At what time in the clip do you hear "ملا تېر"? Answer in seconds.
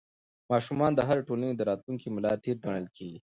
2.15-2.57